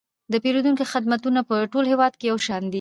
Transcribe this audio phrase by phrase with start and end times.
[0.31, 2.69] د پیرودونکو خدمتونه په ټول هیواد کې یو شان دي.